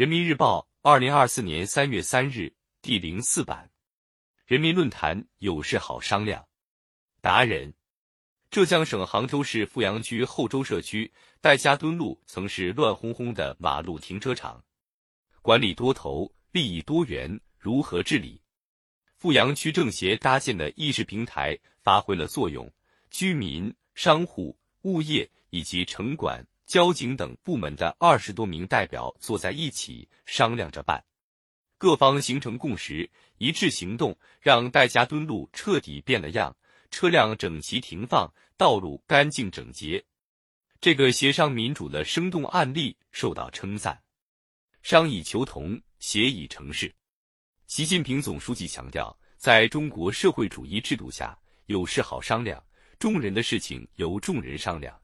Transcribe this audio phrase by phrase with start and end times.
[0.00, 3.70] 人民日报，二零二四年三月三日，第零四版。
[4.46, 6.48] 人民论坛有事好商量。
[7.20, 7.74] 达人，
[8.50, 14.64] 浙江省杭州市富阳区后洲社区戴家墩路曾是乱哄哄的马路停车场，
[15.42, 18.40] 管理多头，利益多元，如何治理？
[19.18, 22.72] 富阳区政协搭建的议事平台发挥了作用，
[23.10, 31.04] 居民、商户、物业以及城管、交警等部门的二十多名代表坐在一起商量着办，
[31.76, 36.56] 各方形成共识，一致行动，让戴家墩路彻底变了样，
[36.88, 40.04] 车辆整齐停放，道路干净整洁。
[40.80, 44.00] 这个协商民主的生动案例受到称赞。
[44.84, 46.94] 商以求同，协以成事。
[47.66, 52.64] 习近平总书记强调，在中国社会主义制度下，有事好商量，
[52.96, 54.96] 众人的事情由众人商量，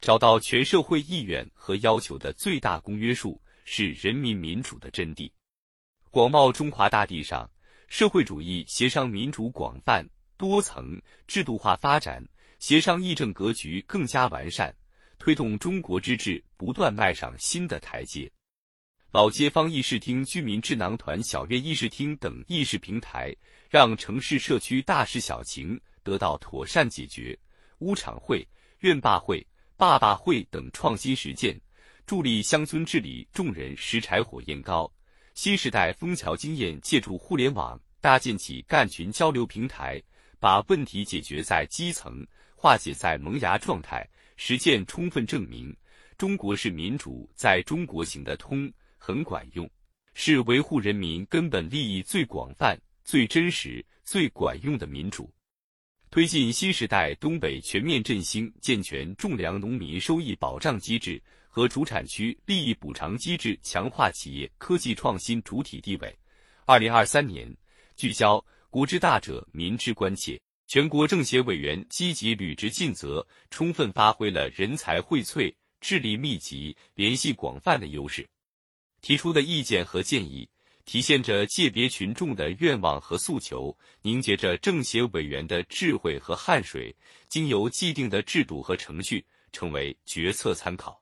[0.00, 5.30] 找到全社会意愿和要求的最大公约数，是人民民主的真谛。
[6.10, 7.50] 广袤中华大地上，
[7.88, 12.24] 社会主义协商民主广泛多层、制度化发展，
[12.58, 14.74] 协商议政格局更加完善，
[15.18, 18.30] 推动中国之治不断迈上新的台阶。
[19.10, 23.34] 老街坊议事厅、居民智囊团小院议事厅等议事平台，
[23.68, 27.36] 让城市社区大事小情得到妥善解决。
[27.78, 28.46] 屋场会、
[28.80, 29.44] 院坝会、
[29.78, 31.56] 坝坝会等创新实践，
[32.04, 33.24] 助力乡村治理。
[33.32, 34.92] 众人拾柴火焰高，
[35.34, 40.02] 新时代枫桥经验借助互联网搭建起干群交流平台，
[40.40, 44.04] 把问题解决在基层，化解在萌芽状态。
[44.36, 45.72] 实践充分证明，
[46.16, 48.68] 中国式民主在中国行得通。
[48.96, 49.70] 很管用，
[50.12, 55.32] 是维护人民根本利益最广泛、最真实、最管用的民主。
[56.10, 66.18] 推进新时代东北全面振兴，健全种粮农民收益保障机制和主产区利益补偿机制，强化企业科技创新主体地位。
[66.64, 67.54] 二零二三年，
[67.94, 70.40] 聚焦国之大者，民之关切。
[70.66, 78.26] 全国政协委员积极履职尽责，充分发挥了人才荟萃、智力密集、联系广泛的优势。
[79.02, 80.48] 提出的意见和建议，
[80.88, 86.96] 体现着界别群众的愿望和诉求，凝结着政协委员的智慧和汗水，
[87.28, 89.22] 经由既定的制度和程序，
[89.52, 90.98] 成为决策参考。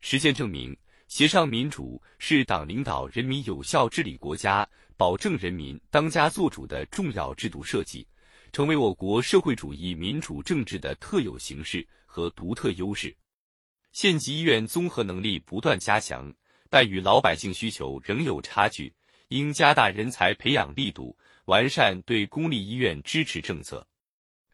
[0.00, 0.76] 实践证明，
[1.06, 8.04] 协商民主是党领导人民有效治理国家、保证人民当家作主的重要制度设计，
[8.50, 13.16] 成为我国社会主义民主政治的特有形式和独特优势。
[13.92, 16.34] 县级医院综合能力不断加强。
[16.70, 18.92] 但与老百姓需求仍有差距，
[19.34, 23.84] 应加大人才培养力度，完善对公立医院支持政策。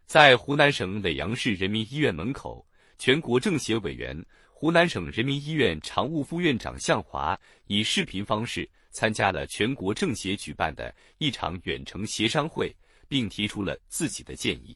[0.06, 12.74] 在湖南省耒阳市人民医院门口，全国政协委员、湖南省人民医院常务副院长向华以视频方式参加了全国政协举办的一场远程协商会，
[13.06, 14.74] 并提出了自己的建议。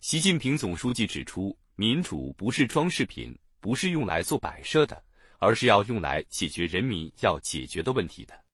[0.00, 5.04] 习近平总书记指出，民主不是装饰品，不是用来做摆设的。
[5.40, 8.47] 而是要用来解决人民要解决的问题的。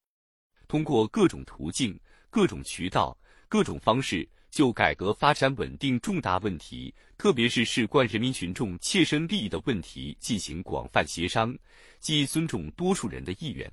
[0.75, 1.97] 通过各种途径、
[2.31, 3.17] 各种渠道、
[3.49, 11.57] 各种方式，就改革发展稳定重大问题，特别是事关人民群众切身利益的问题进行广泛协商，
[12.01, 13.73] 既尊重多数人的意愿，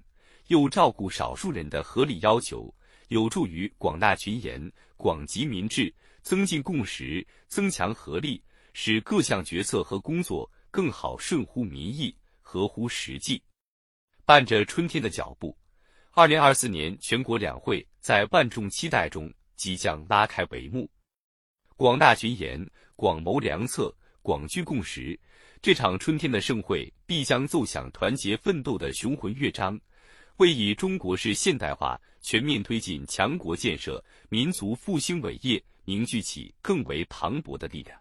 [0.49, 2.71] 又照顾少数人的合理要求，
[3.07, 5.91] 有助于广纳群言、广集民智，
[6.21, 8.39] 增进共识，增强合力，
[8.73, 12.15] 使各项决策和工作更好顺乎民意。
[12.43, 13.41] 合乎实际，
[14.23, 15.57] 伴着春天的脚步，
[16.13, 20.89] 二零二四年全国两会在万众期待中即将拉开帷幕。
[21.77, 25.17] 广纳群言，广谋良策，广聚共识，
[25.61, 29.79] 这场春天的盛会必将奏响团结奋斗的雄浑乐章，
[30.35, 37.97] 为以中国式现代化全面推进强国建设、民族复兴伟业凝聚起更为磅礴的力量。